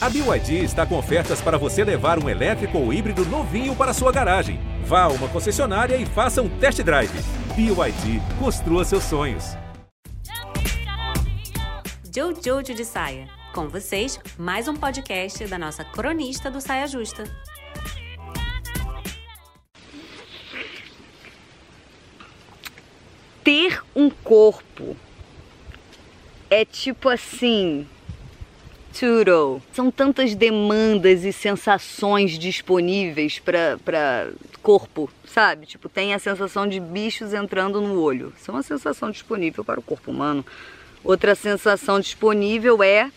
A 0.00 0.08
BYD 0.08 0.62
está 0.62 0.86
com 0.86 0.96
ofertas 0.96 1.40
para 1.40 1.58
você 1.58 1.82
levar 1.82 2.22
um 2.22 2.28
elétrico 2.28 2.78
ou 2.78 2.92
híbrido 2.92 3.24
novinho 3.24 3.74
para 3.74 3.92
sua 3.92 4.12
garagem. 4.12 4.60
Vá 4.84 5.02
a 5.02 5.08
uma 5.08 5.26
concessionária 5.28 5.96
e 5.96 6.06
faça 6.06 6.40
um 6.40 6.48
test 6.48 6.80
drive. 6.84 7.10
BYD, 7.56 8.22
construa 8.38 8.84
seus 8.84 9.02
sonhos. 9.02 9.56
Jojo 12.14 12.74
de 12.74 12.84
Saia. 12.84 13.28
Com 13.52 13.68
vocês, 13.68 14.20
mais 14.38 14.68
um 14.68 14.76
podcast 14.76 15.44
da 15.48 15.58
nossa 15.58 15.84
cronista 15.84 16.48
do 16.48 16.60
Saia 16.60 16.86
Justa. 16.86 17.24
Ter 23.42 23.82
um 23.96 24.08
corpo 24.08 24.96
é 26.48 26.64
tipo 26.64 27.08
assim, 27.08 27.84
tudo. 28.98 29.62
São 29.72 29.90
tantas 29.90 30.34
demandas 30.34 31.24
e 31.24 31.32
sensações 31.32 32.38
disponíveis 32.38 33.38
para 33.38 34.30
corpo, 34.62 35.08
sabe? 35.24 35.66
Tipo, 35.66 35.88
tem 35.88 36.14
a 36.14 36.18
sensação 36.18 36.66
de 36.66 36.80
bichos 36.80 37.32
entrando 37.32 37.80
no 37.80 38.00
olho. 38.00 38.32
Isso 38.38 38.50
é 38.50 38.54
uma 38.54 38.62
sensação 38.62 39.10
disponível 39.10 39.64
para 39.64 39.78
o 39.78 39.82
corpo 39.82 40.10
humano. 40.10 40.44
Outra 41.04 41.34
sensação 41.34 42.00
disponível 42.00 42.82
é 42.82 43.10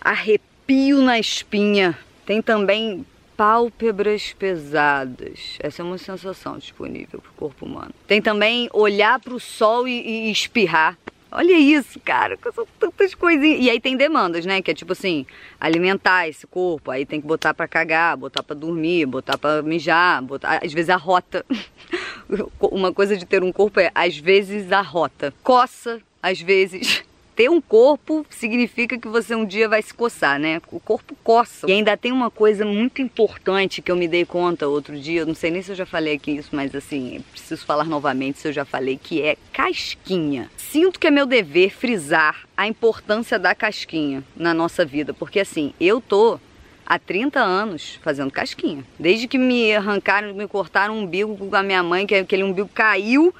arrepio 0.00 1.02
na 1.02 1.18
espinha. 1.18 1.98
Tem 2.24 2.40
também 2.40 3.04
pálpebras 3.36 4.32
pesadas. 4.32 5.56
Essa 5.58 5.82
é 5.82 5.84
uma 5.84 5.98
sensação 5.98 6.56
disponível 6.56 7.20
para 7.20 7.30
o 7.30 7.34
corpo 7.34 7.66
humano. 7.66 7.90
Tem 8.06 8.22
também 8.22 8.68
olhar 8.72 9.18
para 9.18 9.34
o 9.34 9.40
sol 9.40 9.88
e, 9.88 10.28
e 10.28 10.30
espirrar. 10.30 10.96
Olha 11.36 11.58
isso, 11.58 11.98
cara, 11.98 12.38
são 12.54 12.64
tantas 12.78 13.12
coisinhas. 13.12 13.58
E 13.60 13.68
aí 13.68 13.80
tem 13.80 13.96
demandas, 13.96 14.46
né? 14.46 14.62
Que 14.62 14.70
é 14.70 14.74
tipo 14.74 14.92
assim, 14.92 15.26
alimentar 15.60 16.28
esse 16.28 16.46
corpo, 16.46 16.92
aí 16.92 17.04
tem 17.04 17.20
que 17.20 17.26
botar 17.26 17.52
para 17.52 17.66
cagar, 17.66 18.16
botar 18.16 18.40
para 18.44 18.54
dormir, 18.54 19.04
botar 19.06 19.36
para 19.36 19.60
mijar, 19.60 20.22
botar, 20.22 20.60
às 20.64 20.72
vezes 20.72 20.90
a 20.90 20.96
rota. 20.96 21.44
Uma 22.60 22.92
coisa 22.92 23.16
de 23.16 23.26
ter 23.26 23.42
um 23.42 23.50
corpo 23.50 23.80
é 23.80 23.90
às 23.92 24.16
vezes 24.16 24.70
a 24.70 24.80
rota. 24.80 25.34
Coça, 25.42 26.00
às 26.22 26.40
vezes 26.40 27.02
ter 27.34 27.50
um 27.50 27.60
corpo 27.60 28.24
significa 28.30 28.98
que 28.98 29.08
você 29.08 29.34
um 29.34 29.44
dia 29.44 29.68
vai 29.68 29.82
se 29.82 29.92
coçar, 29.92 30.38
né? 30.38 30.60
O 30.70 30.80
corpo 30.80 31.16
coça. 31.22 31.68
E 31.68 31.72
ainda 31.72 31.96
tem 31.96 32.12
uma 32.12 32.30
coisa 32.30 32.64
muito 32.64 33.02
importante 33.02 33.82
que 33.82 33.90
eu 33.90 33.96
me 33.96 34.08
dei 34.08 34.24
conta 34.24 34.68
outro 34.68 34.98
dia, 34.98 35.24
não 35.24 35.34
sei 35.34 35.50
nem 35.50 35.62
se 35.62 35.72
eu 35.72 35.76
já 35.76 35.86
falei 35.86 36.14
aqui 36.14 36.32
isso, 36.32 36.50
mas 36.52 36.74
assim, 36.74 37.24
preciso 37.32 37.64
falar 37.64 37.84
novamente 37.84 38.38
se 38.38 38.48
eu 38.48 38.52
já 38.52 38.64
falei, 38.64 38.98
que 39.02 39.22
é 39.22 39.36
casquinha. 39.52 40.50
Sinto 40.56 40.98
que 40.98 41.06
é 41.06 41.10
meu 41.10 41.26
dever 41.26 41.70
frisar 41.70 42.46
a 42.56 42.66
importância 42.66 43.38
da 43.38 43.54
casquinha 43.54 44.22
na 44.36 44.54
nossa 44.54 44.84
vida, 44.84 45.12
porque 45.12 45.40
assim, 45.40 45.72
eu 45.80 46.00
tô 46.00 46.38
há 46.86 46.98
30 46.98 47.40
anos 47.40 47.98
fazendo 48.02 48.30
casquinha. 48.30 48.84
Desde 48.98 49.26
que 49.26 49.38
me 49.38 49.74
arrancaram, 49.74 50.34
me 50.34 50.46
cortaram 50.46 50.94
o 50.94 51.02
umbigo 51.02 51.36
com 51.36 51.56
a 51.56 51.62
minha 51.62 51.82
mãe, 51.82 52.06
que 52.06 52.14
aquele 52.14 52.42
umbigo 52.42 52.68
caiu 52.72 53.34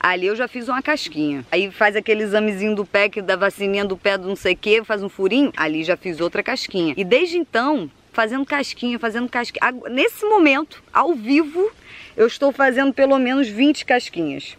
Ali 0.00 0.26
eu 0.28 0.34
já 0.34 0.48
fiz 0.48 0.66
uma 0.66 0.80
casquinha. 0.80 1.44
Aí 1.52 1.70
faz 1.70 1.94
aquele 1.94 2.22
examezinho 2.22 2.74
do 2.74 2.86
pé, 2.86 3.10
que 3.10 3.20
da 3.20 3.36
vacininha 3.36 3.84
do 3.84 3.98
pé 3.98 4.16
do 4.16 4.26
não 4.26 4.34
sei 4.34 4.54
o 4.54 4.56
que, 4.56 4.82
faz 4.82 5.02
um 5.02 5.10
furinho. 5.10 5.52
Ali 5.54 5.84
já 5.84 5.94
fiz 5.94 6.20
outra 6.20 6.42
casquinha. 6.42 6.94
E 6.96 7.04
desde 7.04 7.36
então, 7.36 7.90
fazendo 8.10 8.46
casquinha, 8.46 8.98
fazendo 8.98 9.28
casquinha. 9.28 9.60
Nesse 9.90 10.24
momento, 10.24 10.82
ao 10.90 11.14
vivo, 11.14 11.70
eu 12.16 12.26
estou 12.26 12.50
fazendo 12.50 12.94
pelo 12.94 13.18
menos 13.18 13.46
20 13.46 13.84
casquinhas. 13.84 14.56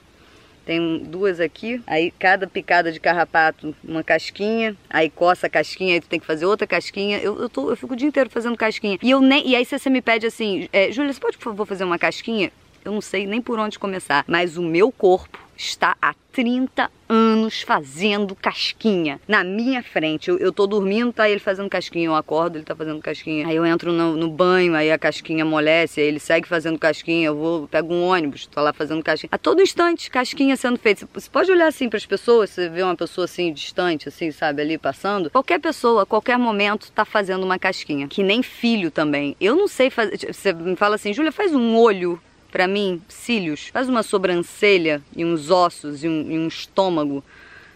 Tem 0.64 1.00
duas 1.00 1.40
aqui, 1.40 1.82
aí 1.88 2.12
cada 2.20 2.46
picada 2.46 2.92
de 2.92 3.00
carrapato, 3.00 3.76
uma 3.84 4.04
casquinha, 4.04 4.78
aí 4.88 5.10
coça 5.10 5.48
a 5.48 5.50
casquinha, 5.50 5.96
aí 5.96 6.02
tu 6.02 6.08
tem 6.08 6.20
que 6.20 6.26
fazer 6.26 6.46
outra 6.46 6.68
casquinha. 6.68 7.18
Eu, 7.18 7.42
eu, 7.42 7.50
tô, 7.50 7.72
eu 7.72 7.76
fico 7.76 7.94
o 7.94 7.96
dia 7.96 8.08
inteiro 8.08 8.30
fazendo 8.30 8.56
casquinha. 8.56 9.00
E, 9.02 9.10
eu 9.10 9.20
nem, 9.20 9.48
e 9.48 9.56
aí 9.56 9.66
você 9.66 9.90
me 9.90 10.04
pede 10.04 10.28
assim, 10.28 10.70
é, 10.72 10.92
Júlia, 10.92 11.12
você 11.12 11.20
pode 11.20 11.38
por 11.38 11.46
favor 11.46 11.66
fazer 11.66 11.84
uma 11.84 11.98
casquinha? 11.98 12.52
Eu 12.84 12.92
não 12.92 13.02
sei 13.02 13.26
nem 13.26 13.42
por 13.42 13.60
onde 13.60 13.80
começar, 13.80 14.24
mas 14.28 14.58
o 14.58 14.62
meu 14.62 14.92
corpo 14.92 15.40
está 15.62 15.96
há 16.02 16.14
30 16.32 16.90
anos 17.08 17.62
fazendo 17.62 18.36
casquinha 18.36 19.20
na 19.28 19.44
minha 19.44 19.84
frente. 19.84 20.30
Eu, 20.30 20.38
eu 20.38 20.52
tô 20.52 20.66
dormindo, 20.66 21.12
tá 21.12 21.30
ele 21.30 21.40
fazendo 21.40 21.70
casquinha, 21.70 22.06
eu 22.06 22.16
acordo, 22.16 22.58
ele 22.58 22.66
tá 22.66 22.76
fazendo 22.76 23.02
casquinha. 23.02 23.48
Aí 23.48 23.56
eu 23.56 23.66
entro 23.66 23.92
no, 23.92 24.16
no 24.16 24.30
banho, 24.30 24.74
aí 24.74 24.92
a 24.92 24.98
casquinha 24.98 25.44
amolece, 25.44 26.00
aí 26.02 26.08
ele 26.08 26.20
segue 26.20 26.48
fazendo 26.48 26.80
casquinha, 26.80 27.28
eu 27.28 27.36
vou, 27.36 27.68
pego 27.68 27.94
um 27.94 28.04
ônibus, 28.04 28.48
tô 28.48 28.62
lá 28.62 28.74
fazendo 28.74 29.04
casquinha. 29.04 29.30
A 29.32 29.38
todo 29.38 29.62
instante, 29.62 30.10
casquinha 30.10 30.56
sendo 30.56 30.80
feita. 30.80 31.08
Você 31.14 31.30
pode 31.30 31.52
olhar 31.52 31.68
assim 31.68 31.90
para 31.90 31.98
as 31.98 32.06
pessoas, 32.06 32.50
você 32.50 32.70
vê 32.70 32.82
uma 32.82 32.96
pessoa 32.96 33.26
assim 33.26 33.54
distante, 33.54 34.08
assim, 34.08 34.32
sabe, 34.32 34.62
ali 34.62 34.78
passando. 34.78 35.30
Qualquer 35.30 35.60
pessoa, 35.60 36.04
a 36.04 36.06
qualquer 36.06 36.38
momento, 36.38 36.92
tá 36.92 37.06
fazendo 37.06 37.44
uma 37.44 37.60
casquinha. 37.60 38.08
Que 38.08 38.24
nem 38.24 38.42
filho 38.42 38.90
também. 38.90 39.36
Eu 39.40 39.56
não 39.56 39.68
sei 39.68 39.90
fazer. 39.90 40.34
Você 40.34 40.54
me 40.54 40.76
fala 40.76 40.96
assim, 40.96 41.14
Júlia, 41.14 41.32
faz 41.32 41.54
um 41.54 41.78
olho 41.78 42.20
para 42.52 42.68
mim, 42.68 43.02
cílios, 43.08 43.70
faz 43.70 43.88
uma 43.88 44.04
sobrancelha 44.04 45.02
e 45.16 45.24
uns 45.24 45.50
ossos 45.50 46.04
e 46.04 46.08
um, 46.08 46.32
e 46.32 46.38
um 46.38 46.48
estômago 46.48 47.24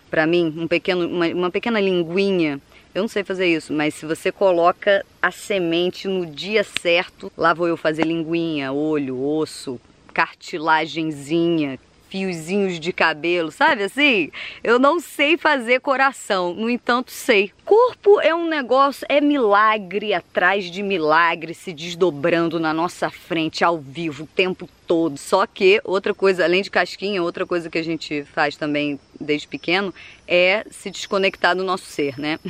para 0.09 0.27
mim, 0.27 0.53
um 0.57 0.67
pequeno, 0.67 1.07
uma, 1.07 1.27
uma 1.27 1.51
pequena 1.51 1.79
linguinha. 1.79 2.59
Eu 2.93 3.01
não 3.01 3.07
sei 3.07 3.23
fazer 3.23 3.47
isso, 3.47 3.73
mas 3.73 3.93
se 3.93 4.05
você 4.05 4.31
coloca 4.31 5.05
a 5.21 5.31
semente 5.31 6.07
no 6.07 6.25
dia 6.25 6.63
certo, 6.63 7.31
lá 7.37 7.53
vou 7.53 7.67
eu 7.67 7.75
fazer 7.75 8.05
linguinha, 8.05 8.71
olho, 8.71 9.21
osso, 9.21 9.79
cartilagenzinha, 10.13 11.77
fiozinhos 12.09 12.79
de 12.79 12.93
cabelo, 12.93 13.51
sabe 13.51 13.83
assim? 13.83 14.31
Eu 14.63 14.79
não 14.79 14.99
sei 14.99 15.37
fazer 15.37 15.81
coração, 15.81 16.53
no 16.53 16.69
entanto 16.69 17.11
sei. 17.11 17.51
Corpo 17.65 18.21
é 18.21 18.33
um 18.33 18.47
negócio, 18.47 19.05
é 19.09 19.19
milagre 19.19 20.13
atrás 20.13 20.65
de 20.65 20.83
milagre 20.83 21.55
se 21.55 21.73
desdobrando 21.73 22.59
na 22.59 22.71
nossa 22.71 23.09
frente 23.09 23.63
ao 23.63 23.79
vivo 23.79 24.25
o 24.25 24.27
tempo 24.27 24.69
todo. 24.85 25.17
Só 25.17 25.45
que 25.47 25.81
outra 25.83 26.13
coisa, 26.13 26.43
além 26.43 26.61
de 26.61 26.69
casquinha, 26.69 27.23
outra 27.23 27.45
coisa 27.45 27.69
que 27.69 27.77
a 27.77 27.83
gente 27.83 28.23
faz 28.25 28.55
também 28.55 28.99
desde 29.19 29.47
pequeno 29.47 29.93
é 30.27 30.65
se 30.69 30.89
desconectar 30.91 31.55
do 31.55 31.63
nosso 31.63 31.85
ser, 31.85 32.19
né? 32.19 32.39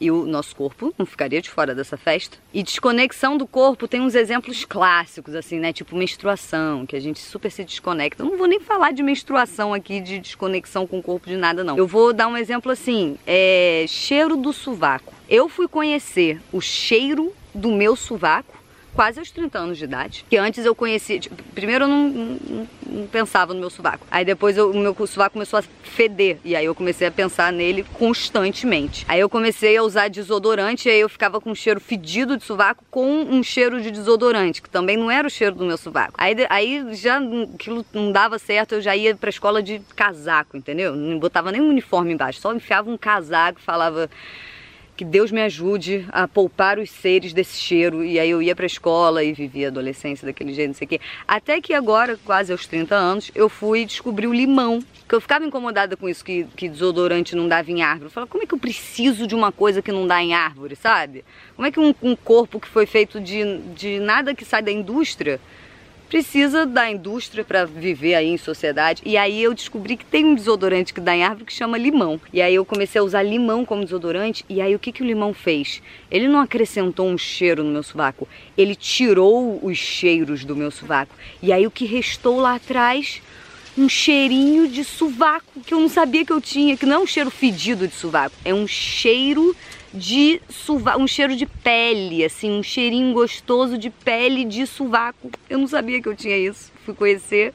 E 0.00 0.10
o 0.10 0.26
nosso 0.26 0.54
corpo 0.54 0.92
não 0.98 1.06
ficaria 1.06 1.40
de 1.40 1.48
fora 1.48 1.74
dessa 1.74 1.96
festa. 1.96 2.36
E 2.52 2.62
desconexão 2.62 3.38
do 3.38 3.46
corpo 3.46 3.88
tem 3.88 4.00
uns 4.00 4.14
exemplos 4.14 4.64
clássicos, 4.64 5.34
assim, 5.34 5.58
né? 5.58 5.72
Tipo 5.72 5.96
menstruação, 5.96 6.84
que 6.84 6.94
a 6.96 7.00
gente 7.00 7.18
super 7.20 7.50
se 7.50 7.64
desconecta. 7.64 8.22
Eu 8.22 8.30
não 8.30 8.36
vou 8.36 8.46
nem 8.46 8.60
falar 8.60 8.92
de 8.92 9.02
menstruação 9.02 9.72
aqui, 9.72 10.00
de 10.00 10.18
desconexão 10.18 10.86
com 10.86 10.98
o 10.98 11.02
corpo 11.02 11.28
de 11.28 11.36
nada, 11.36 11.64
não. 11.64 11.78
Eu 11.78 11.86
vou 11.86 12.12
dar 12.12 12.28
um 12.28 12.36
exemplo 12.36 12.70
assim: 12.70 13.16
é 13.26 13.86
cheiro 13.88 14.33
do 14.36 14.52
sovaco. 14.52 15.12
Eu 15.28 15.48
fui 15.48 15.68
conhecer 15.68 16.40
o 16.52 16.60
cheiro 16.60 17.32
do 17.54 17.70
meu 17.70 17.94
sovaco 17.96 18.63
quase 18.94 19.18
aos 19.18 19.30
30 19.30 19.58
anos 19.58 19.78
de 19.78 19.84
idade. 19.84 20.24
Que 20.28 20.36
antes 20.36 20.64
eu 20.64 20.74
conhecia. 20.74 21.18
Tipo, 21.18 21.42
primeiro 21.54 21.84
eu 21.84 21.88
não, 21.88 22.08
não, 22.08 22.68
não, 22.86 23.06
pensava 23.06 23.52
no 23.52 23.60
meu 23.60 23.70
sovaco. 23.70 24.06
Aí 24.10 24.24
depois 24.24 24.56
eu, 24.56 24.70
o 24.70 24.78
meu 24.78 24.94
sovaco 25.06 25.34
começou 25.34 25.58
a 25.58 25.62
feder. 25.82 26.38
E 26.44 26.54
aí 26.54 26.64
eu 26.64 26.74
comecei 26.74 27.06
a 27.06 27.10
pensar 27.10 27.52
nele 27.52 27.84
constantemente. 27.94 29.04
Aí 29.08 29.20
eu 29.20 29.28
comecei 29.28 29.76
a 29.76 29.82
usar 29.82 30.08
desodorante. 30.08 30.88
E 30.88 30.92
aí 30.92 31.00
eu 31.00 31.08
ficava 31.08 31.40
com 31.40 31.50
um 31.50 31.54
cheiro 31.54 31.80
fedido 31.80 32.36
de 32.36 32.44
sovaco 32.44 32.84
com 32.90 33.22
um 33.22 33.42
cheiro 33.42 33.82
de 33.82 33.90
desodorante, 33.90 34.62
que 34.62 34.70
também 34.70 34.96
não 34.96 35.10
era 35.10 35.26
o 35.26 35.30
cheiro 35.30 35.56
do 35.56 35.64
meu 35.64 35.76
sovaco. 35.76 36.14
Aí, 36.16 36.34
aí 36.48 36.94
já 36.94 37.18
aquilo 37.54 37.84
não 37.92 38.12
dava 38.12 38.38
certo. 38.38 38.76
Eu 38.76 38.80
já 38.80 38.96
ia 38.96 39.14
pra 39.16 39.30
escola 39.30 39.62
de 39.62 39.80
casaco, 39.96 40.56
entendeu? 40.56 40.94
Não 40.94 41.18
botava 41.18 41.50
nem 41.50 41.60
um 41.60 41.68
uniforme 41.68 42.12
embaixo. 42.12 42.40
Só 42.40 42.54
enfiava 42.54 42.90
um 42.90 42.96
casaco 42.96 43.58
e 43.58 43.62
falava 43.62 44.08
que 44.96 45.04
Deus 45.04 45.32
me 45.32 45.40
ajude 45.40 46.06
a 46.10 46.28
poupar 46.28 46.78
os 46.78 46.90
seres 46.90 47.32
desse 47.32 47.58
cheiro. 47.60 48.04
E 48.04 48.18
aí 48.18 48.30
eu 48.30 48.40
ia 48.40 48.54
pra 48.54 48.66
escola 48.66 49.24
e 49.24 49.32
vivia 49.32 49.68
a 49.68 49.70
adolescência 49.70 50.26
daquele 50.26 50.54
jeito, 50.54 50.68
não 50.68 50.74
sei 50.74 50.86
o 50.86 50.88
quê. 50.88 51.00
Até 51.26 51.60
que 51.60 51.74
agora, 51.74 52.18
quase 52.24 52.52
aos 52.52 52.66
30 52.66 52.94
anos, 52.94 53.30
eu 53.34 53.48
fui 53.48 53.84
descobrir 53.84 54.26
o 54.26 54.32
limão. 54.32 54.82
Que 55.06 55.14
eu 55.14 55.20
ficava 55.20 55.44
incomodada 55.44 55.96
com 55.98 56.08
isso, 56.08 56.24
que, 56.24 56.44
que 56.56 56.66
desodorante 56.66 57.36
não 57.36 57.46
dava 57.46 57.70
em 57.70 57.82
árvore. 57.82 58.06
Eu 58.06 58.10
falava, 58.10 58.30
como 58.30 58.42
é 58.42 58.46
que 58.46 58.54
eu 58.54 58.58
preciso 58.58 59.26
de 59.26 59.34
uma 59.34 59.52
coisa 59.52 59.82
que 59.82 59.92
não 59.92 60.06
dá 60.06 60.22
em 60.22 60.32
árvore, 60.32 60.76
sabe? 60.76 61.24
Como 61.54 61.68
é 61.68 61.70
que 61.70 61.78
um, 61.78 61.94
um 62.02 62.16
corpo 62.16 62.58
que 62.58 62.66
foi 62.66 62.86
feito 62.86 63.20
de, 63.20 63.58
de 63.74 63.98
nada 64.00 64.34
que 64.34 64.46
sai 64.46 64.62
da 64.62 64.72
indústria 64.72 65.38
precisa 66.08 66.66
da 66.66 66.90
indústria 66.90 67.44
para 67.44 67.64
viver 67.64 68.14
aí 68.14 68.28
em 68.28 68.36
sociedade. 68.36 69.02
E 69.04 69.16
aí 69.16 69.42
eu 69.42 69.54
descobri 69.54 69.96
que 69.96 70.04
tem 70.04 70.24
um 70.24 70.34
desodorante 70.34 70.94
que 70.94 71.00
dá 71.00 71.14
em 71.14 71.24
árvore 71.24 71.46
que 71.46 71.52
chama 71.52 71.78
limão. 71.78 72.20
E 72.32 72.40
aí 72.40 72.54
eu 72.54 72.64
comecei 72.64 73.00
a 73.00 73.04
usar 73.04 73.22
limão 73.22 73.64
como 73.64 73.84
desodorante. 73.84 74.44
E 74.48 74.60
aí 74.60 74.74
o 74.74 74.78
que, 74.78 74.92
que 74.92 75.02
o 75.02 75.06
limão 75.06 75.34
fez? 75.34 75.82
Ele 76.10 76.28
não 76.28 76.40
acrescentou 76.40 77.06
um 77.06 77.18
cheiro 77.18 77.64
no 77.64 77.70
meu 77.70 77.82
sovaco, 77.82 78.28
ele 78.56 78.74
tirou 78.74 79.58
os 79.62 79.78
cheiros 79.78 80.44
do 80.44 80.54
meu 80.54 80.70
sovaco. 80.70 81.14
E 81.42 81.52
aí 81.52 81.66
o 81.66 81.70
que 81.70 81.84
restou 81.84 82.40
lá 82.40 82.54
atrás? 82.54 83.20
um 83.76 83.88
cheirinho 83.88 84.68
de 84.68 84.84
sovaco 84.84 85.60
que 85.66 85.74
eu 85.74 85.80
não 85.80 85.88
sabia 85.88 86.24
que 86.24 86.32
eu 86.32 86.40
tinha, 86.40 86.76
que 86.76 86.86
não 86.86 86.96
é 86.96 86.98
um 87.00 87.06
cheiro 87.06 87.30
fedido 87.30 87.88
de 87.88 87.94
sovaco, 87.94 88.36
é 88.44 88.54
um 88.54 88.66
cheiro 88.66 89.54
de 89.94 90.42
sovaco, 90.48 91.00
um 91.00 91.06
cheiro 91.06 91.36
de 91.36 91.46
pele, 91.46 92.24
assim, 92.24 92.50
um 92.50 92.62
cheirinho 92.62 93.14
gostoso 93.14 93.78
de 93.78 93.90
pele 93.90 94.44
de 94.44 94.66
sovaco. 94.66 95.30
Eu 95.48 95.58
não 95.58 95.68
sabia 95.68 96.02
que 96.02 96.08
eu 96.08 96.16
tinha 96.16 96.36
isso. 96.36 96.72
Fui 96.84 96.92
conhecer, 96.94 97.54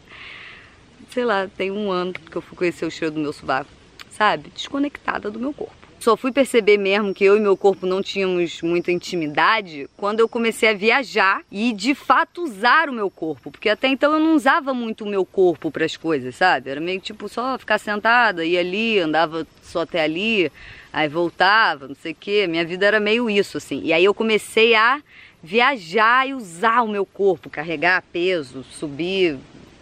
sei 1.09 1.25
lá, 1.25 1.49
tem 1.57 1.69
um 1.69 1.91
ano 1.91 2.13
que 2.13 2.35
eu 2.35 2.41
fui 2.41 2.57
conhecer 2.57 2.85
o 2.85 2.91
cheiro 2.91 3.13
do 3.13 3.19
meu 3.19 3.33
sovaco, 3.33 3.69
sabe? 4.09 4.49
Desconectada 4.55 5.29
do 5.29 5.37
meu 5.37 5.53
corpo. 5.53 5.78
Só 5.99 6.15
fui 6.15 6.31
perceber 6.31 6.77
mesmo 6.77 7.13
que 7.13 7.25
eu 7.25 7.35
e 7.35 7.41
meu 7.41 7.57
corpo 7.57 7.85
não 7.85 8.01
tínhamos 8.01 8.61
muita 8.61 8.89
intimidade 8.89 9.89
quando 9.97 10.21
eu 10.21 10.29
comecei 10.29 10.69
a 10.69 10.73
viajar 10.73 11.41
e 11.51 11.73
de 11.73 11.93
fato 11.93 12.41
usar 12.41 12.87
o 12.87 12.93
meu 12.93 13.09
corpo, 13.09 13.51
porque 13.51 13.67
até 13.67 13.89
então 13.89 14.13
eu 14.13 14.19
não 14.19 14.33
usava 14.33 14.73
muito 14.73 15.03
o 15.03 15.09
meu 15.09 15.25
corpo 15.25 15.69
para 15.69 15.83
as 15.83 15.97
coisas, 15.97 16.35
sabe? 16.35 16.69
Era 16.69 16.79
meio 16.79 17.01
tipo 17.01 17.27
só 17.27 17.59
ficar 17.59 17.77
sentada, 17.77 18.45
ia 18.45 18.61
ali, 18.61 18.97
andava 18.97 19.45
só 19.61 19.81
até 19.81 20.01
ali, 20.01 20.49
aí 20.93 21.09
voltava, 21.09 21.89
não 21.89 21.95
sei 21.95 22.13
o 22.13 22.17
quê. 22.17 22.47
Minha 22.47 22.63
vida 22.63 22.85
era 22.85 22.99
meio 23.01 23.29
isso 23.29 23.57
assim. 23.57 23.81
E 23.83 23.91
aí 23.91 24.05
eu 24.05 24.13
comecei 24.13 24.75
a 24.75 25.01
viajar 25.43 26.29
e 26.29 26.33
usar 26.33 26.81
o 26.81 26.87
meu 26.87 27.05
corpo, 27.05 27.49
carregar 27.49 28.03
peso, 28.13 28.63
subir 28.63 29.37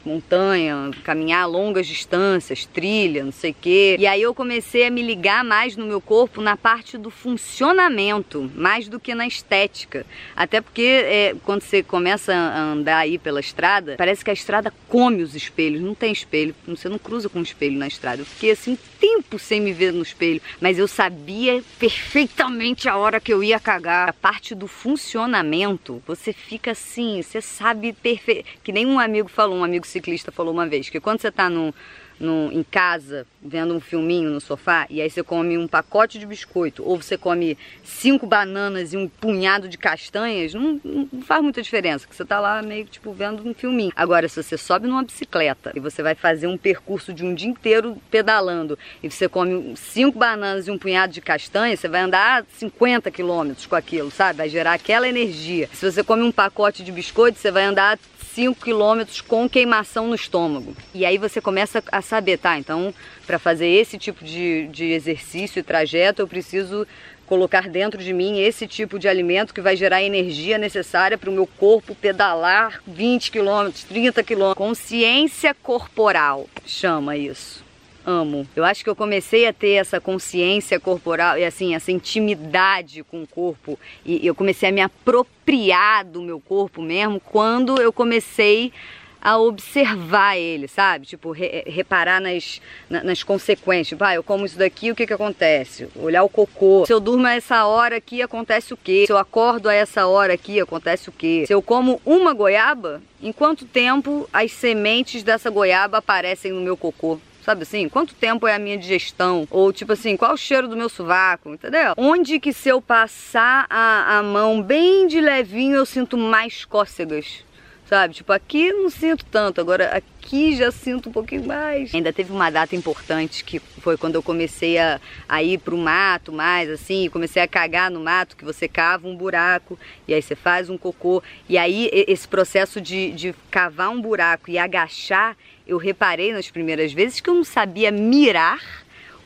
montanha, 0.07 0.92
caminhar 1.04 1.48
longas 1.48 1.86
distâncias, 1.86 2.65
trilha, 2.65 3.24
não 3.24 3.31
sei 3.31 3.51
o 3.51 3.56
quê. 3.59 3.98
E 4.00 4.07
aí 4.07 4.21
eu 4.21 4.33
comecei 4.33 4.86
a 4.86 4.89
me 4.89 5.01
ligar 5.01 5.44
mais 5.44 5.75
no 5.75 5.86
meu 5.86 6.00
corpo 6.00 6.42
na 6.42 6.56
parte 6.56 6.98
do 6.98 7.09
funcionamento, 7.09 8.50
mais 8.56 8.88
do 8.88 9.00
que 9.00 9.13
na 9.13 9.27
estética. 9.27 10.06
Até 10.36 10.62
porque 10.62 10.81
é, 10.81 11.36
quando 11.44 11.62
você 11.62 11.83
começa 11.83 12.33
a 12.33 12.59
andar 12.71 12.98
aí 12.98 13.18
pela 13.18 13.39
estrada, 13.39 13.95
parece 13.98 14.24
que 14.24 14.30
a 14.30 14.33
estrada 14.33 14.74
come 14.88 15.21
os 15.21 15.36
espelhos. 15.36 15.81
Não 15.81 15.94
tem 15.94 16.12
espelho, 16.12 16.56
você 16.68 16.88
não 16.88 16.98
cruza 16.98 17.27
com 17.27 17.39
um 17.39 17.44
espelho 17.44 17.77
na 17.77 17.88
estrada. 17.88 18.21
Eu 18.21 18.25
fiquei 18.25 18.51
assim 18.51 18.77
tempo 19.00 19.38
sem 19.38 19.62
me 19.62 19.74
ver 19.74 19.94
no 19.94 20.01
espelho, 20.01 20.42
mas 20.59 20.80
eu 20.80 20.88
sabia 20.88 21.63
perfeitamente 21.80 22.89
a 22.89 22.98
hora 22.98 23.19
que 23.19 23.31
eu 23.31 23.44
ia 23.44 23.59
cagar. 23.59 24.09
A 24.09 24.13
parte 24.13 24.56
do 24.56 24.68
funcionamento, 24.68 26.01
você 26.06 26.33
fica 26.33 26.71
assim, 26.71 27.21
você 27.21 27.42
sabe 27.42 27.94
perfeito. 27.94 28.45
Que 28.63 28.71
nem 28.71 28.86
um 28.86 29.00
amigo 29.00 29.30
falou, 29.30 29.57
um 29.57 29.63
amigo 29.63 29.86
ciclista 29.97 30.31
falou 30.31 30.53
uma 30.53 30.67
vez, 30.67 30.89
que 30.89 30.99
quando 30.99 31.19
você 31.19 31.31
tá 31.31 31.49
no, 31.49 31.73
no, 32.19 32.51
em 32.51 32.63
casa, 32.63 33.25
vendo 33.41 33.75
um 33.75 33.79
filminho 33.79 34.29
no 34.29 34.39
sofá, 34.39 34.85
e 34.89 35.01
aí 35.01 35.09
você 35.09 35.23
come 35.23 35.57
um 35.57 35.67
pacote 35.67 36.19
de 36.19 36.25
biscoito, 36.25 36.83
ou 36.83 37.01
você 37.01 37.17
come 37.17 37.57
cinco 37.83 38.25
bananas 38.25 38.94
e 38.94 38.97
um 38.97 39.07
punhado 39.07 39.67
de 39.67 39.77
castanhas, 39.77 40.53
não, 40.53 40.79
não 40.83 41.21
faz 41.21 41.41
muita 41.41 41.61
diferença, 41.61 42.07
que 42.07 42.15
você 42.15 42.25
tá 42.25 42.39
lá 42.39 42.61
meio 42.61 42.85
que 42.85 42.91
tipo 42.91 43.11
vendo 43.11 43.47
um 43.47 43.53
filminho. 43.53 43.91
Agora, 43.95 44.27
se 44.27 44.41
você 44.41 44.57
sobe 44.57 44.88
numa 44.88 45.03
bicicleta 45.03 45.71
e 45.75 45.79
você 45.79 46.01
vai 46.01 46.15
fazer 46.15 46.47
um 46.47 46.57
percurso 46.57 47.13
de 47.13 47.25
um 47.25 47.33
dia 47.33 47.49
inteiro 47.49 47.97
pedalando, 48.09 48.77
e 49.01 49.09
você 49.09 49.27
come 49.27 49.75
cinco 49.75 50.19
bananas 50.19 50.67
e 50.67 50.71
um 50.71 50.77
punhado 50.77 51.13
de 51.13 51.21
castanhas, 51.21 51.79
você 51.79 51.88
vai 51.88 52.01
andar 52.01 52.45
50 52.57 53.09
quilômetros 53.11 53.65
com 53.65 53.75
aquilo, 53.75 54.11
sabe? 54.11 54.38
Vai 54.38 54.49
gerar 54.49 54.73
aquela 54.73 55.07
energia. 55.07 55.69
Se 55.73 55.89
você 55.91 56.03
come 56.03 56.23
um 56.23 56.31
pacote 56.31 56.83
de 56.83 56.91
biscoito, 56.91 57.39
você 57.39 57.51
vai 57.51 57.63
andar 57.63 57.97
5 58.37 58.63
quilômetros 58.63 59.19
com 59.19 59.49
queimação 59.49 60.07
no 60.07 60.13
estômago. 60.13 60.77
E 60.93 61.03
aí 61.03 61.17
você 61.17 61.41
começa 61.41 61.83
a 61.91 62.03
saber, 62.03 62.37
tá? 62.37 62.55
Então, 62.59 62.93
para 63.25 63.39
fazer 63.39 63.65
esse 63.65 63.97
tipo 63.97 64.23
de, 64.23 64.67
de 64.67 64.91
exercício 64.91 65.59
e 65.59 65.63
trajeto, 65.63 66.21
eu 66.21 66.27
preciso 66.27 66.85
colocar 67.25 67.67
dentro 67.67 68.01
de 68.01 68.13
mim 68.13 68.39
esse 68.39 68.67
tipo 68.67 68.99
de 68.99 69.07
alimento 69.07 69.55
que 69.55 69.59
vai 69.59 69.75
gerar 69.75 69.97
a 69.97 70.03
energia 70.03 70.59
necessária 70.59 71.17
para 71.17 71.31
o 71.31 71.33
meu 71.33 71.47
corpo 71.47 71.95
pedalar 71.95 72.79
20 72.85 73.31
quilômetros, 73.31 73.83
30 73.85 74.21
quilômetros. 74.21 74.67
Consciência 74.67 75.55
corporal 75.55 76.47
chama 76.63 77.17
isso 77.17 77.66
amo. 78.07 78.48
Eu 78.56 78.63
acho 78.63 78.86
que 78.86 78.89
eu 78.89 78.95
comecei 78.95 79.45
a 79.45 79.51
ter 79.51 79.74
essa 79.74 80.00
consciência 80.00 80.80
corporal 80.80 81.38
e 81.38 81.44
assim, 81.44 81.75
essa 81.75 81.92
intimidade 81.92 83.04
com 83.04 83.21
o 83.21 83.27
corpo 83.27 83.77
e 84.06 84.25
eu 84.25 84.33
comecei 84.33 84.69
a 84.69 84.71
me 84.71 84.80
apropriar 84.80 86.06
do 86.06 86.21
meu 86.21 86.39
corpo 86.39 86.81
mesmo 86.81 87.19
quando 87.19 87.81
eu 87.81 87.92
comecei 87.92 88.71
a 89.19 89.38
observar 89.38 90.38
ele, 90.38 90.68
sabe? 90.68 91.06
Tipo, 91.06 91.31
re 91.31 91.63
reparar 91.65 92.21
nas, 92.21 92.62
na, 92.89 93.04
nas 93.04 93.24
consequências. 93.24 93.89
Tipo, 93.89 94.04
ah, 94.06 94.13
eu 94.13 94.24
como 94.24 94.45
isso 94.45 94.57
daqui, 94.57 94.92
o 94.92 94.95
que 94.95 95.07
que 95.07 95.13
acontece? 95.13 95.89
Olhar 95.95 96.24
o 96.24 96.30
cocô. 96.30 96.86
Se 96.86 96.94
eu 96.94 97.00
durmo 97.00 97.27
a 97.27 97.33
essa 97.33 97.65
hora 97.65 97.98
aqui, 97.98 98.21
acontece 98.21 98.74
o 98.74 98.77
quê? 98.77 99.06
Se 99.06 99.12
eu 99.12 99.18
acordo 99.18 99.68
a 99.68 99.74
essa 99.74 100.06
hora 100.07 100.33
aqui, 100.33 100.62
acontece 100.62 101.09
o 101.09 101.12
quê? 101.12 101.44
Se 101.45 101.54
eu 101.54 101.62
como 101.62 102.00
uma 102.06 102.31
goiaba, 102.31 103.01
em 103.21 103.33
quanto 103.33 103.65
tempo 103.65 104.30
as 104.31 104.51
sementes 104.51 105.24
dessa 105.24 105.50
goiaba 105.50 105.98
aparecem 105.98 106.54
no 106.54 106.62
meu 106.62 106.77
cocô? 106.77 107.19
Sabe 107.47 107.63
assim? 107.63 107.88
Quanto 107.88 108.13
tempo 108.13 108.45
é 108.45 108.55
a 108.55 108.59
minha 108.59 108.77
digestão? 108.77 109.47
Ou 109.49 109.71
tipo 109.71 109.94
assim, 109.94 110.17
qual 110.17 110.33
o 110.33 110.38
cheiro 110.38 110.67
do 110.67 110.75
meu 110.75 110.89
sovaco? 110.89 111.53
Entendeu? 111.53 111.94
Onde 111.95 112.41
que 112.41 112.51
se 112.51 112.67
eu 112.67 112.81
passar 112.81 113.65
a, 113.69 114.17
a 114.17 114.21
mão 114.21 114.61
bem 114.61 115.07
de 115.07 115.21
levinho 115.21 115.77
eu 115.77 115.85
sinto 115.85 116.17
mais 116.17 116.65
cócegas? 116.65 117.45
Sabe? 117.85 118.15
Tipo, 118.15 118.33
aqui 118.33 118.73
não 118.73 118.89
sinto 118.89 119.23
tanto, 119.23 119.61
agora 119.61 119.95
aqui 119.95 120.57
já 120.57 120.69
sinto 120.73 121.07
um 121.07 121.11
pouquinho 121.13 121.45
mais. 121.45 121.95
Ainda 121.95 122.11
teve 122.11 122.33
uma 122.33 122.49
data 122.49 122.75
importante 122.75 123.45
que 123.45 123.59
foi 123.59 123.95
quando 123.95 124.15
eu 124.15 124.21
comecei 124.21 124.77
a, 124.77 124.99
a 125.29 125.41
ir 125.41 125.57
pro 125.59 125.77
mato 125.77 126.33
mais, 126.33 126.69
assim, 126.69 127.07
comecei 127.09 127.41
a 127.41 127.47
cagar 127.47 127.89
no 127.89 128.01
mato, 128.01 128.35
que 128.35 128.44
você 128.44 128.67
cava 128.67 129.07
um 129.07 129.15
buraco 129.15 129.79
e 130.05 130.13
aí 130.13 130.21
você 130.21 130.35
faz 130.35 130.69
um 130.69 130.77
cocô. 130.77 131.23
E 131.47 131.57
aí 131.57 131.89
esse 131.94 132.27
processo 132.27 132.81
de, 132.81 133.13
de 133.13 133.33
cavar 133.49 133.89
um 133.89 134.01
buraco 134.01 134.51
e 134.51 134.57
agachar 134.57 135.38
eu 135.67 135.77
reparei 135.77 136.33
nas 136.33 136.49
primeiras 136.49 136.93
vezes 136.93 137.19
que 137.19 137.29
eu 137.29 137.35
não 137.35 137.43
sabia 137.43 137.91
mirar 137.91 138.61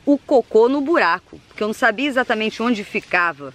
o 0.04 0.18
cocô 0.18 0.68
no 0.68 0.80
buraco, 0.80 1.40
porque 1.48 1.62
eu 1.62 1.68
não 1.68 1.74
sabia 1.74 2.08
exatamente 2.08 2.62
onde 2.62 2.82
ficava 2.82 3.54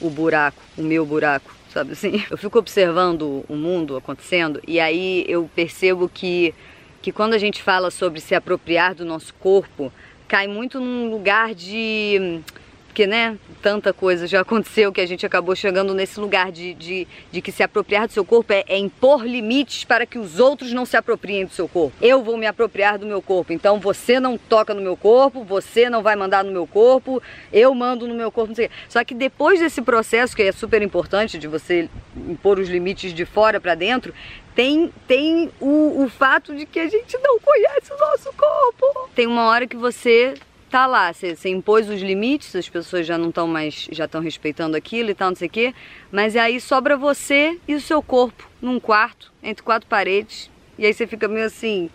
o 0.00 0.10
buraco, 0.10 0.60
o 0.76 0.82
meu 0.82 1.06
buraco, 1.06 1.54
sabe 1.72 1.92
assim? 1.92 2.24
Eu 2.30 2.36
fico 2.36 2.58
observando 2.58 3.44
o 3.48 3.54
mundo 3.54 3.96
acontecendo 3.96 4.60
e 4.66 4.80
aí 4.80 5.24
eu 5.28 5.48
percebo 5.54 6.08
que 6.08 6.54
que 7.02 7.10
quando 7.10 7.32
a 7.32 7.38
gente 7.38 7.62
fala 7.62 7.90
sobre 7.90 8.20
se 8.20 8.34
apropriar 8.34 8.94
do 8.94 9.06
nosso 9.06 9.32
corpo, 9.34 9.90
cai 10.28 10.46
muito 10.46 10.78
num 10.78 11.10
lugar 11.10 11.54
de 11.54 12.40
porque, 12.90 13.06
né, 13.06 13.38
tanta 13.62 13.92
coisa 13.92 14.26
já 14.26 14.40
aconteceu 14.42 14.92
que 14.92 15.00
a 15.00 15.06
gente 15.06 15.24
acabou 15.24 15.54
chegando 15.54 15.94
nesse 15.94 16.18
lugar 16.18 16.50
de, 16.50 16.74
de, 16.74 17.06
de 17.30 17.40
que 17.40 17.52
se 17.52 17.62
apropriar 17.62 18.08
do 18.08 18.12
seu 18.12 18.24
corpo 18.24 18.52
é, 18.52 18.64
é, 18.66 18.76
impor 18.76 19.24
limites 19.24 19.84
para 19.84 20.04
que 20.04 20.18
os 20.18 20.40
outros 20.40 20.72
não 20.72 20.84
se 20.84 20.96
apropriem 20.96 21.46
do 21.46 21.52
seu 21.52 21.68
corpo. 21.68 21.96
Eu 22.02 22.22
vou 22.22 22.36
me 22.36 22.46
apropriar 22.46 22.98
do 22.98 23.06
meu 23.06 23.22
corpo, 23.22 23.52
então 23.52 23.78
você 23.78 24.18
não 24.18 24.36
toca 24.36 24.74
no 24.74 24.82
meu 24.82 24.96
corpo, 24.96 25.44
você 25.44 25.88
não 25.88 26.02
vai 26.02 26.16
mandar 26.16 26.42
no 26.42 26.50
meu 26.50 26.66
corpo, 26.66 27.22
eu 27.52 27.72
mando 27.74 28.08
no 28.08 28.14
meu 28.14 28.32
corpo, 28.32 28.48
não 28.48 28.56
sei. 28.56 28.68
Só 28.88 29.04
que 29.04 29.14
depois 29.14 29.60
desse 29.60 29.80
processo, 29.80 30.34
que 30.34 30.42
é 30.42 30.50
super 30.50 30.82
importante 30.82 31.38
de 31.38 31.46
você 31.46 31.88
impor 32.16 32.58
os 32.58 32.68
limites 32.68 33.14
de 33.14 33.24
fora 33.24 33.60
para 33.60 33.76
dentro, 33.76 34.12
tem, 34.52 34.92
tem 35.06 35.48
o, 35.60 36.02
o 36.02 36.08
fato 36.08 36.56
de 36.56 36.66
que 36.66 36.80
a 36.80 36.88
gente 36.88 37.16
não 37.18 37.38
conhece 37.38 37.92
o 37.92 37.98
nosso 37.98 38.32
corpo. 38.36 39.08
Tem 39.14 39.28
uma 39.28 39.46
hora 39.46 39.64
que 39.66 39.76
você 39.76 40.34
tá 40.70 40.86
lá, 40.86 41.12
você, 41.12 41.34
você 41.34 41.48
impôs 41.48 41.88
os 41.88 42.00
limites, 42.00 42.54
as 42.54 42.68
pessoas 42.68 43.04
já 43.04 43.18
não 43.18 43.30
estão 43.30 43.46
mais, 43.46 43.88
já 43.90 44.04
estão 44.04 44.20
respeitando 44.20 44.76
aquilo 44.76 45.10
e 45.10 45.14
tal, 45.14 45.30
não 45.30 45.36
sei 45.36 45.48
o 45.48 45.50
quê, 45.50 45.74
mas 46.12 46.36
aí 46.36 46.60
sobra 46.60 46.96
você 46.96 47.58
e 47.66 47.74
o 47.74 47.80
seu 47.80 48.00
corpo 48.00 48.48
num 48.62 48.78
quarto, 48.78 49.32
entre 49.42 49.64
quatro 49.64 49.88
paredes, 49.88 50.48
e 50.78 50.86
aí 50.86 50.94
você 50.94 51.06
fica 51.06 51.26
meio 51.26 51.46
assim. 51.46 51.90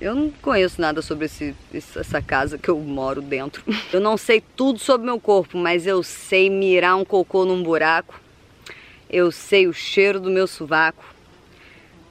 Eu 0.00 0.14
não 0.16 0.30
conheço 0.30 0.80
nada 0.80 1.00
sobre 1.02 1.26
esse, 1.26 1.54
essa 1.72 2.20
casa 2.20 2.58
que 2.58 2.68
eu 2.68 2.78
moro 2.80 3.22
dentro. 3.22 3.62
Eu 3.92 4.00
não 4.00 4.16
sei 4.16 4.42
tudo 4.56 4.80
sobre 4.80 5.06
meu 5.06 5.20
corpo, 5.20 5.56
mas 5.56 5.86
eu 5.86 6.02
sei 6.02 6.50
mirar 6.50 6.96
um 6.96 7.04
cocô 7.04 7.44
num 7.44 7.62
buraco. 7.62 8.20
Eu 9.08 9.30
sei 9.30 9.68
o 9.68 9.72
cheiro 9.72 10.18
do 10.18 10.28
meu 10.28 10.48
sovaco. 10.48 11.04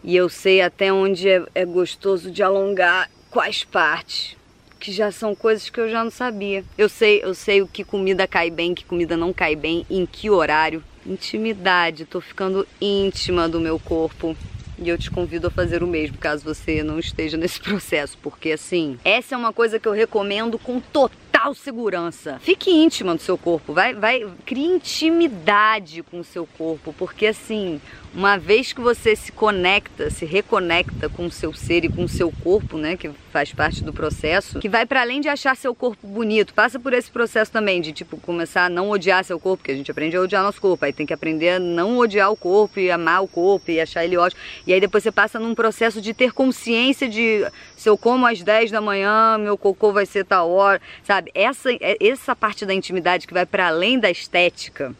E 0.02 0.16
eu 0.16 0.30
sei 0.30 0.62
até 0.62 0.94
onde 0.94 1.28
é, 1.28 1.46
é 1.54 1.66
gostoso 1.66 2.32
de 2.32 2.42
alongar 2.42 3.12
quais 3.30 3.66
partes 3.66 4.38
que 4.82 4.92
já 4.92 5.12
são 5.12 5.36
coisas 5.36 5.70
que 5.70 5.80
eu 5.80 5.88
já 5.88 6.04
não 6.04 6.10
sabia. 6.10 6.66
Eu 6.76 6.90
sei, 6.90 7.22
eu 7.24 7.36
sei 7.36 7.62
o 7.62 7.68
que 7.68 7.84
comida 7.84 8.28
cai 8.28 8.50
bem, 8.50 8.74
que 8.74 8.84
comida 8.84 9.16
não 9.16 9.32
cai 9.32 9.56
bem, 9.56 9.86
em 9.90 10.06
que 10.08 10.30
horário. 10.30 10.84
Intimidade, 11.06 12.04
tô 12.04 12.20
ficando 12.20 12.68
íntima 12.82 13.48
do 13.48 13.60
meu 13.60 13.80
corpo. 13.80 14.36
E 14.80 14.90
eu 14.90 14.98
te 14.98 15.12
convido 15.12 15.48
a 15.48 15.52
fazer 15.52 15.84
o 15.84 15.88
mesmo, 15.88 16.18
caso 16.18 16.44
você 16.44 16.82
não 16.82 16.98
esteja 16.98 17.38
nesse 17.38 17.62
processo, 17.62 18.18
porque 18.20 18.52
assim, 18.52 18.98
essa 19.06 19.36
é 19.36 19.38
uma 19.38 19.54
coisa 19.54 19.80
que 19.80 19.88
eu 19.88 19.92
recomendo 19.92 20.58
com 20.58 20.80
total 20.80 21.21
segurança. 21.54 22.40
Fique 22.42 22.72
íntima 22.72 23.16
do 23.16 23.22
seu 23.22 23.38
corpo, 23.38 23.74
vai, 23.74 23.94
vai, 23.94 24.26
crie 24.46 24.66
intimidade 24.66 26.04
com 26.04 26.20
o 26.20 26.24
seu 26.24 26.46
corpo, 26.46 26.94
porque 26.98 27.28
assim, 27.28 27.82
uma 28.14 28.38
vez 28.38 28.74
que 28.74 28.82
você 28.82 29.16
se 29.16 29.32
conecta, 29.32 30.10
se 30.10 30.26
reconecta 30.26 31.10
com 31.10 31.26
o 31.26 31.32
seu 31.32 31.54
ser 31.54 31.86
e 31.86 31.90
com 31.90 32.04
o 32.04 32.10
seu 32.10 32.32
corpo, 32.44 32.78
né, 32.78 32.98
que 32.98 33.10
faz 33.32 33.54
parte 33.54 33.84
do 33.84 33.94
processo, 33.94 34.60
que 34.60 34.70
vai 34.70 34.86
para 34.86 35.02
além 35.02 35.22
de 35.22 35.30
achar 35.30 35.56
seu 35.56 35.74
corpo 35.74 36.06
bonito, 36.06 36.54
passa 36.54 36.80
por 36.80 36.94
esse 36.94 37.10
processo 37.10 37.52
também 37.52 37.82
de 37.82 37.92
tipo 37.94 38.18
começar 38.18 38.66
a 38.66 38.70
não 38.70 38.90
odiar 38.90 39.24
seu 39.24 39.40
corpo, 39.40 39.58
porque 39.58 39.72
a 39.72 39.76
gente 39.76 39.90
aprende 39.90 40.18
a 40.18 40.22
odiar 40.22 40.44
nosso 40.44 40.62
corpo, 40.62 40.84
aí 40.84 40.94
tem 40.94 41.06
que 41.06 41.14
aprender 41.14 41.52
a 41.52 41.60
não 41.60 41.98
odiar 41.98 42.32
o 42.32 42.38
corpo 42.38 42.80
e 42.80 42.92
amar 42.92 43.24
o 43.24 43.28
corpo 43.28 43.72
e 43.72 43.80
achar 43.80 44.04
ele 44.04 44.18
ótimo. 44.18 44.42
E 44.68 44.74
aí 44.74 44.80
depois 44.80 45.04
você 45.04 45.12
passa 45.12 45.40
num 45.40 45.56
processo 45.56 46.02
de 46.02 46.14
ter 46.14 46.34
consciência 46.34 47.08
de 47.08 47.46
se 47.76 47.90
eu 47.90 47.98
como 47.98 48.26
às 48.26 48.42
10 48.42 48.72
da 48.72 48.82
manhã, 48.82 49.38
meu 49.38 49.58
cocô 49.58 49.94
vai 49.94 50.06
ser 50.06 50.26
tal 50.26 50.52
hora, 50.52 50.82
sabe? 51.04 51.31
Essa 51.34 51.70
essa 52.00 52.36
parte 52.36 52.66
da 52.66 52.74
intimidade 52.74 53.28
que 53.28 53.34
vai 53.34 53.46
para 53.46 53.68
além 53.68 54.00
da 54.00 54.10
estética. 54.10 54.94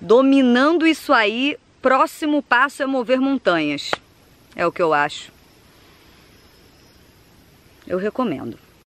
Dominando 0.00 0.86
isso 0.86 1.12
aí, 1.12 1.56
próximo 1.80 2.42
passo 2.42 2.82
é 2.82 2.86
mover 2.86 3.20
montanhas. 3.20 3.90
É 4.56 4.66
o 4.66 4.72
que 4.72 4.82
eu 4.82 4.92
acho. 4.92 5.32
Eu 7.86 7.98
recomendo. 7.98 8.63